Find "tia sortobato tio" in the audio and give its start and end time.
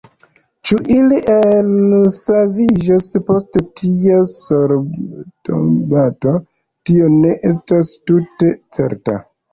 3.81-7.13